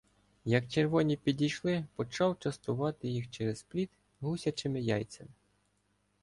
[0.45, 3.89] Як червоні підійшли, почав частувати їх через пліт
[4.19, 5.29] "гусячими яйцями".